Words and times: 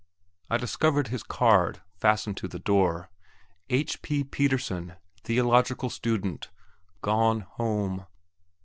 I 0.49 0.57
discovered 0.57 1.09
his 1.09 1.21
card 1.21 1.83
fastened 1.93 2.35
to 2.37 2.47
the 2.47 2.57
door 2.57 3.11
"H. 3.69 4.01
P. 4.01 4.23
Pettersen, 4.23 4.95
Theological 5.23 5.91
Student, 5.91 6.49
'gone 7.03 7.41
home.'" 7.41 8.07